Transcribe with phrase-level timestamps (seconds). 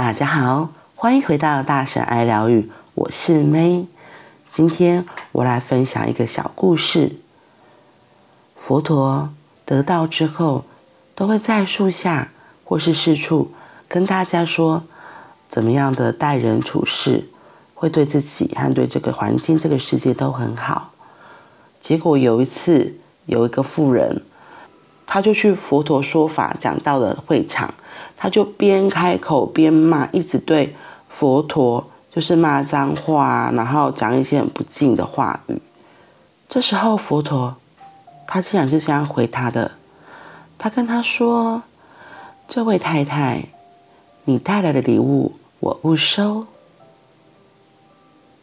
[0.00, 3.86] 大家好，欢迎回到大神爱疗愈，我是 May。
[4.48, 7.16] 今天我来分享一个小故事。
[8.54, 9.30] 佛陀
[9.64, 10.64] 得道之后，
[11.16, 12.30] 都会在树下
[12.62, 13.50] 或是四处
[13.88, 14.84] 跟大家说，
[15.48, 17.28] 怎么样的待人处事，
[17.74, 20.92] 会对自己和对这个环境、这个世界都很好。
[21.80, 22.94] 结果有一次，
[23.26, 24.22] 有一个妇人，
[25.08, 27.74] 他就去佛陀说法讲道的会场。
[28.20, 30.74] 他就边开口边骂，一直对
[31.08, 35.62] 佛陀就是骂脏话，然后讲一些很不敬的话语。
[36.48, 37.54] 这时候佛陀，
[38.26, 39.70] 他竟然是这样回他的，
[40.58, 41.62] 他跟他说
[42.48, 43.44] ：“这位太太，
[44.24, 46.46] 你带来的礼物我不收。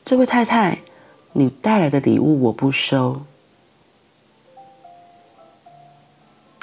[0.06, 0.80] 这位太太，
[1.34, 3.24] 你带来的礼物我不收。”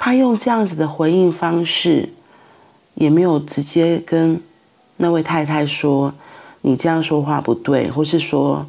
[0.03, 2.09] 他用这样子的回应方式。
[2.95, 4.39] 也没有直接跟
[4.97, 6.13] 那位太太说，
[6.61, 8.67] 你这样说话不对，或是说，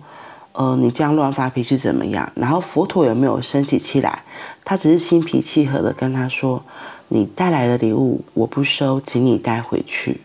[0.52, 2.32] 呃，你这样乱发脾气怎么样？
[2.34, 4.22] 然后佛陀也没有生起气来，
[4.64, 6.64] 他只是心平气和的跟他说
[7.08, 10.22] ：“你带来的礼物我不收，请你带回去。”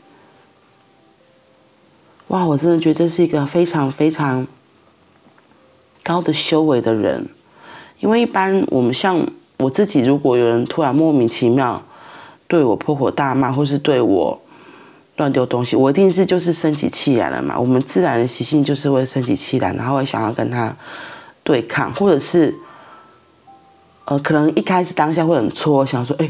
[2.30, 4.48] 哇，我真的觉得这是一个非常非常
[6.04, 7.28] 高的修为的人，
[8.00, 9.28] 因为一般我们像
[9.60, 11.82] 我自己，如果有人突然莫名其妙。
[12.48, 14.42] 对我破口大骂，或是对我
[15.18, 17.56] 乱丢东西，我一定是就是生起气来了嘛。
[17.60, 20.76] 我们自然的习性就是会生起气来，然后会想要跟他
[21.44, 22.56] 对抗，或者是
[24.06, 26.28] 呃，可能一开始当下会很挫，想说，哎，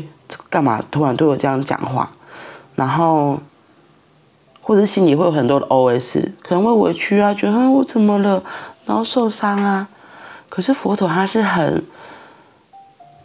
[0.49, 2.11] 干嘛突然对我这样讲话？
[2.75, 3.39] 然后，
[4.59, 8.43] 或者是心里会有很多的 OS，可能会委屈啊，觉得我怎么了，
[8.85, 9.87] 然后受伤啊。
[10.49, 11.81] 可是佛陀他是很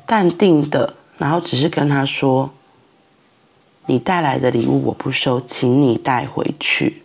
[0.07, 2.51] 淡定的，然后只是跟他说。
[3.87, 7.03] 你带来的礼物我不收，请你带回去。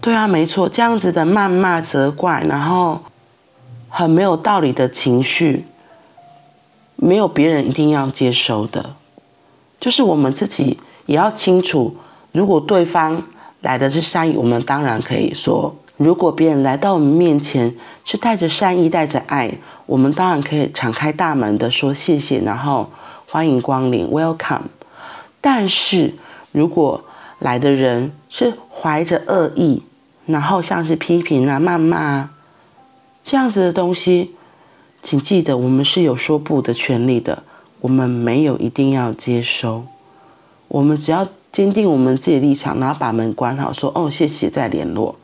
[0.00, 3.00] 对啊，没错，这样子的谩骂、责怪，然后
[3.90, 5.66] 很没有道理的情绪，
[6.96, 8.94] 没有别人一定要接收的。
[9.78, 11.98] 就是我们自己也要清楚，
[12.32, 13.22] 如果对方
[13.60, 19.52] 来的是善意，我们当然可以说；如果别人来到我们面前是带着善意、带着爱，
[19.84, 22.88] 我们当然可以敞开大门的说谢谢，然后
[23.26, 24.68] 欢迎光临，Welcome。
[25.40, 26.14] 但是
[26.52, 27.04] 如果
[27.40, 29.82] 来的人是怀着恶意，
[30.26, 32.30] 然后像是批评啊、谩骂啊
[33.24, 34.34] 这样子的东西，
[35.02, 37.42] 请记得我们是有说不的权利的，
[37.80, 39.84] 我们没有一定要接收，
[40.68, 45.16] 我们只要坚定我们自己的立场，然后把门关好，说哦谢谢再联络，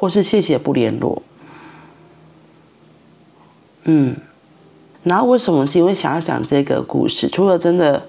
[0.00, 1.22] 或是谢谢不联络。
[3.84, 4.16] 嗯，
[5.02, 7.28] 然后为什么今天想要讲这个故事？
[7.28, 8.02] 除了真的。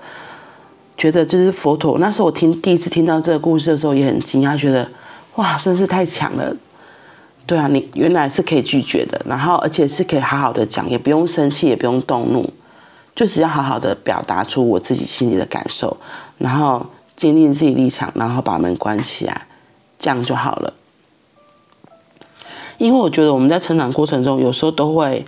[0.98, 4.88] 觉得就是佛陀，那时候我听第一次听到这个故事的时候也很惊讶，觉得
[5.34, 6.56] 哇，真是太强了。
[7.48, 12.48] 对啊，你原来是可以拒绝的，然后而且是可以好好的讲，也不用生气，也不用动怒，
[13.16, 15.98] 就只要好好的表达出我自己心里的感受，
[16.38, 16.86] 然后
[17.18, 19.48] 坚定自己立场，然后把门关起来，
[19.98, 20.72] 这样就好了。
[22.82, 25.24] 因为我觉得我们在成长过程中，有时候都会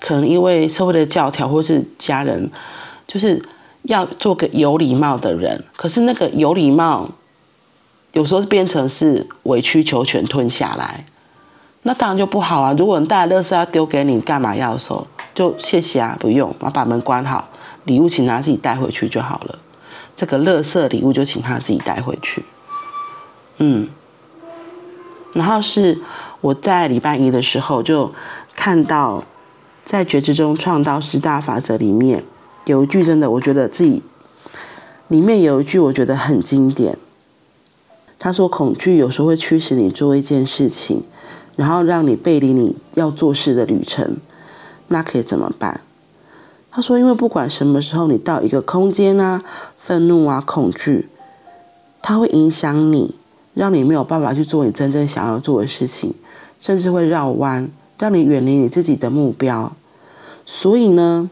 [0.00, 2.50] 可能因为社会的教条或是家人，
[3.06, 3.42] 就是。
[3.84, 7.08] 要做个有礼貌的人，可是那个有礼貌，
[8.12, 11.06] 有时候变成是委曲求全吞下来，
[11.84, 12.74] 那当然就不好啊。
[12.76, 15.06] 如果你带来乐色要丢给你，干嘛要收？
[15.34, 17.48] 就谢谢啊，不用，我把门关好，
[17.84, 19.58] 礼物请他自己带回去就好了。
[20.14, 22.44] 这个乐色礼物就请他自己带回去。
[23.58, 23.88] 嗯，
[25.32, 25.98] 然后是
[26.40, 28.12] 我在礼拜一的时候就
[28.54, 29.24] 看到，
[29.84, 32.24] 在觉知中创造十大法则里面。
[32.66, 34.02] 有一句真的，我觉得自己
[35.08, 36.98] 里面有一句我觉得很经典。
[38.18, 41.02] 他说：“恐惧有时候会驱使你做一件事情，
[41.56, 44.16] 然后让你背离你要做事的旅程。
[44.88, 45.80] 那可以怎么办？”
[46.70, 49.42] 他说：“因为不管什么时候你到一个空间啊，
[49.78, 51.08] 愤怒啊，恐惧，
[52.02, 53.14] 它会影响你，
[53.54, 56.12] 让你没有办法去做你真正想要做的事情，
[56.58, 59.76] 甚至会绕弯，让你远离你自己的目标。
[60.44, 61.30] 所以呢。”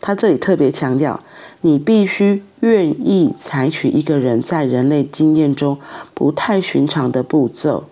[0.00, 1.20] 他这里特别强调，
[1.62, 5.78] 你必须愿意采取一个人在人类经验中
[6.12, 7.84] 不太寻常的步骤。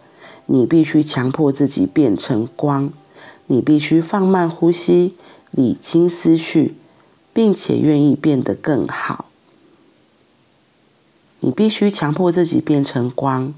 [0.44, 2.92] 你必须强迫自己变成光，
[3.46, 5.14] 你必须放慢呼吸，
[5.52, 6.74] 理清思绪，
[7.32, 9.30] 并且愿意变得更好。
[11.40, 13.54] 你必须强迫自己变成光，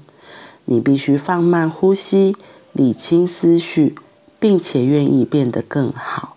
[0.63, 2.33] 你必须放慢呼吸，
[2.75, 3.95] 理清思绪，
[4.37, 6.35] 并且愿意变得更好。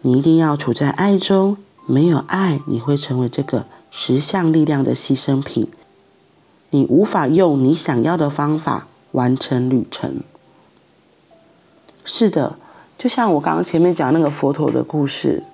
[0.00, 1.56] 你一定要处在爱中，
[1.86, 5.68] 没有爱，你会成为这个实相力量的牺牲品。
[6.70, 10.24] 你无法用你想要的方法完成旅程。
[12.04, 12.58] 是的，
[12.98, 15.44] 就像我刚刚前面讲那个佛陀的故事。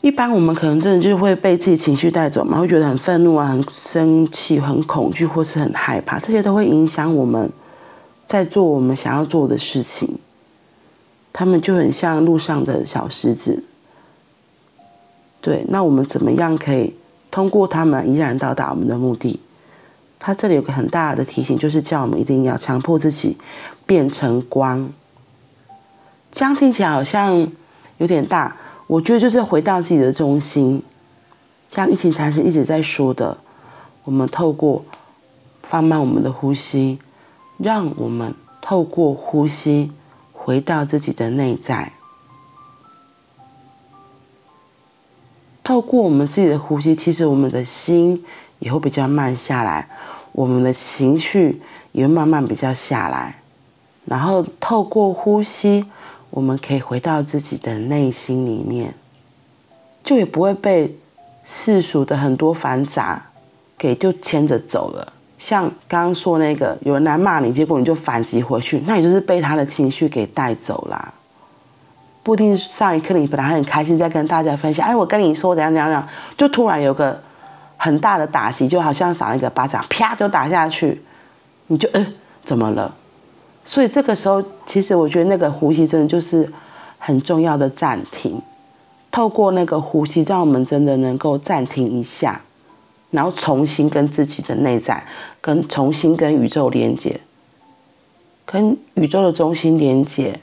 [0.00, 7.50] 一般我们可能真的就会被自己情绪带走嘛，会觉得很愤怒啊、很生气、很恐惧，或是很害怕，这些都会影响我们
[8.24, 10.18] 在做我们想要做的事情。
[11.32, 13.64] 他们就很像路上的小狮子。
[15.40, 16.94] 对，那我们怎么样可以
[17.30, 19.40] 通过他们依然到达我们的目的？
[20.20, 23.36] 他这里有个很大的提醒，就是叫我们一定要强迫自己
[23.84, 24.88] 变成光。
[26.30, 27.48] 这样听起来好像
[27.98, 28.56] 有点大。
[28.88, 30.82] 我觉得就是回到自己的中心，
[31.68, 33.36] 像疫情禅师一直在说的，
[34.04, 34.82] 我们透过
[35.62, 36.98] 放慢我们的呼吸，
[37.58, 39.92] 让我们透过呼吸
[40.32, 41.92] 回到自己的内在，
[45.62, 48.24] 透过我们自己的呼吸，其实我们的心
[48.58, 49.90] 也会比较慢下来，
[50.32, 51.60] 我们的情绪
[51.92, 53.42] 也会慢慢比较下来，
[54.06, 55.84] 然后透过呼吸。
[56.38, 58.94] 我们可以回到自己的内心里面，
[60.04, 60.96] 就也不会被
[61.44, 63.20] 世俗的很多繁杂
[63.76, 65.12] 给就牵着走了。
[65.36, 71.12] 像刚刚说那个，有人来骂你，结果你就反击回去，那你就是被他的情绪给带走了。
[72.22, 77.20] 不一定上一刻你本来很开心在跟大家分享，哎，我跟你说怎样怎样样，就突然有个
[77.76, 81.02] 很大的打击，就好像赏一个巴掌，啪就打下去，
[81.66, 82.14] 你就，嗯，
[82.44, 82.94] 怎么了？
[83.68, 86.50] 所以这个时候，其实我觉得那个呼吸真的就是
[86.96, 88.40] 很重要的暂停。
[89.10, 92.40] 透过那个呼吸，让我们真的能够暂停一下，
[93.10, 95.04] 然后重新跟自己的内在，
[95.42, 97.20] 跟重新跟宇宙连接，
[98.46, 100.40] 跟宇宙的中心连接，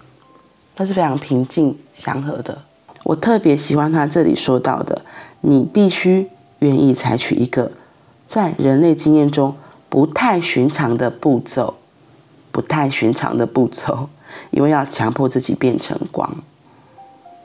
[0.77, 2.55] 那是非常平静祥和的。
[3.05, 5.01] 我特别喜欢他这里说到的：
[5.41, 6.29] 你必须
[6.59, 7.71] 愿意采取一个
[8.27, 9.55] 在人类经验中
[9.89, 11.73] 不太寻常的步骤。
[12.55, 14.07] 不太寻常的步骤，
[14.51, 16.33] 因为要强迫自己变成光。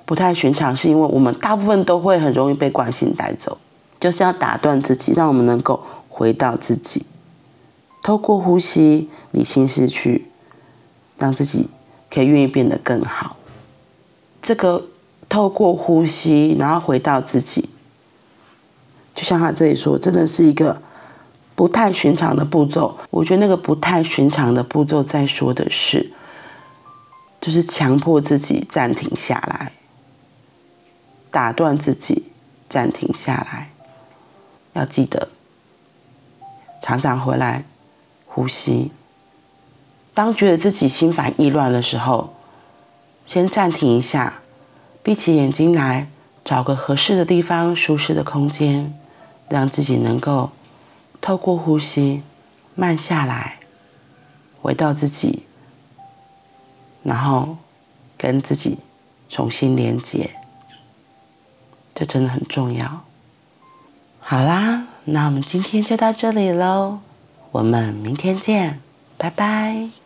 [0.07, 3.59] 不太寻常，是因为我们大部分都会很容易被惯性带走，
[3.99, 7.05] 就是要打断自己，让我们能够回到自己，
[8.05, 10.29] 透过呼吸理清思绪，
[11.19, 11.67] 让自己
[12.09, 13.35] 可以愿意变得更好。
[14.41, 14.87] 这个
[15.29, 17.69] 透过呼吸，然后回到自己，
[19.17, 20.81] 就像他这里说，真的是一个。
[21.61, 26.11] 不太寻常的步骤，我觉得那个不太寻常的步骤在说的是，
[27.39, 29.71] 就是强迫自己暂停下来，
[31.31, 32.33] 打断自己
[32.67, 33.73] 暂停下来，
[34.73, 35.29] 要记得
[36.81, 37.67] 常常回来
[38.25, 38.91] 呼吸。
[40.15, 42.33] 当觉得自己心烦意乱的时候，
[43.27, 44.41] 先暂停一下，
[45.03, 46.09] 闭起眼睛来，
[46.43, 48.99] 找个合适的地方、舒适的空间，
[49.51, 50.53] 让自己能够。
[51.21, 52.23] 透过呼吸，
[52.75, 53.59] 慢下来，
[54.61, 55.45] 回到自己，
[57.03, 57.57] 然后
[58.17, 58.79] 跟自己
[59.29, 60.31] 重新连接，
[61.95, 63.03] 这真的很重要。
[64.21, 67.01] 好啦，那我们今天就到这里喽，
[67.53, 68.81] 我们明天见，
[69.17, 70.00] 拜拜。